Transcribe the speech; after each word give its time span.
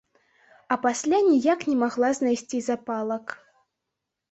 А 0.75 0.77
пасля 0.85 1.19
ніяк 1.27 1.67
не 1.69 1.77
магла 1.83 2.11
знайсці 2.21 2.65
запалак. 2.71 3.39